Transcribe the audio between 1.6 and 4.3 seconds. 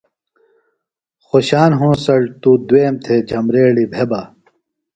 ہونسڑ توۡ دُوئیم تھےۡ جھبریڑی بھےۡ بہ۔